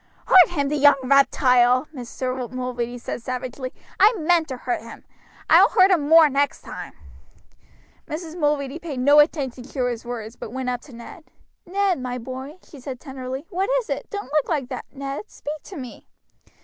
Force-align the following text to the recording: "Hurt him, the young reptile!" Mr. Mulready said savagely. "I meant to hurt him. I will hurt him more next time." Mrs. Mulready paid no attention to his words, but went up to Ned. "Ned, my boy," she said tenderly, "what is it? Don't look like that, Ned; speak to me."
"Hurt 0.25 0.49
him, 0.55 0.69
the 0.69 0.77
young 0.77 0.95
reptile!" 1.03 1.87
Mr. 1.93 2.49
Mulready 2.49 2.97
said 2.97 3.21
savagely. 3.21 3.71
"I 3.99 4.13
meant 4.17 4.47
to 4.47 4.57
hurt 4.57 4.81
him. 4.81 5.03
I 5.47 5.61
will 5.61 5.69
hurt 5.69 5.91
him 5.91 6.09
more 6.09 6.27
next 6.27 6.63
time." 6.63 6.93
Mrs. 8.07 8.35
Mulready 8.35 8.79
paid 8.79 8.99
no 8.99 9.19
attention 9.19 9.63
to 9.63 9.85
his 9.85 10.03
words, 10.03 10.35
but 10.35 10.49
went 10.51 10.69
up 10.69 10.81
to 10.85 10.95
Ned. 10.95 11.25
"Ned, 11.67 12.01
my 12.01 12.17
boy," 12.17 12.55
she 12.67 12.79
said 12.79 12.99
tenderly, 12.99 13.45
"what 13.51 13.69
is 13.79 13.91
it? 13.91 14.09
Don't 14.09 14.31
look 14.33 14.49
like 14.49 14.69
that, 14.69 14.85
Ned; 14.91 15.29
speak 15.29 15.61
to 15.65 15.77
me." 15.77 16.07